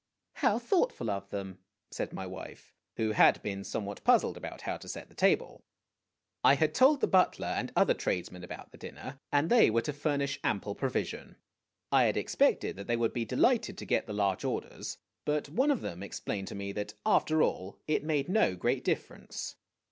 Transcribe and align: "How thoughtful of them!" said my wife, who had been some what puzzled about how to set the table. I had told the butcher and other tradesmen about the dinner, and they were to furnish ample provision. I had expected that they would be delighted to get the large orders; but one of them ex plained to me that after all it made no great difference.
"How 0.43 0.57
thoughtful 0.57 1.11
of 1.11 1.29
them!" 1.29 1.59
said 1.91 2.11
my 2.11 2.25
wife, 2.25 2.73
who 2.97 3.11
had 3.11 3.39
been 3.43 3.63
some 3.63 3.85
what 3.85 4.03
puzzled 4.03 4.35
about 4.35 4.61
how 4.61 4.75
to 4.77 4.87
set 4.87 5.09
the 5.09 5.13
table. 5.15 5.63
I 6.43 6.55
had 6.55 6.73
told 6.73 7.01
the 7.01 7.07
butcher 7.07 7.43
and 7.45 7.71
other 7.75 7.93
tradesmen 7.93 8.43
about 8.43 8.71
the 8.71 8.79
dinner, 8.79 9.19
and 9.31 9.47
they 9.51 9.69
were 9.69 9.83
to 9.83 9.93
furnish 9.93 10.39
ample 10.43 10.73
provision. 10.73 11.35
I 11.91 12.05
had 12.05 12.17
expected 12.17 12.77
that 12.77 12.87
they 12.87 12.97
would 12.97 13.13
be 13.13 13.25
delighted 13.25 13.77
to 13.77 13.85
get 13.85 14.07
the 14.07 14.13
large 14.13 14.43
orders; 14.43 14.97
but 15.23 15.49
one 15.49 15.69
of 15.69 15.81
them 15.81 16.01
ex 16.01 16.19
plained 16.19 16.47
to 16.47 16.55
me 16.55 16.71
that 16.71 16.95
after 17.05 17.43
all 17.43 17.77
it 17.87 18.03
made 18.03 18.27
no 18.27 18.55
great 18.55 18.83
difference. 18.83 19.53